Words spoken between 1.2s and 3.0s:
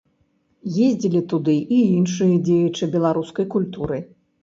туды і іншыя дзеячы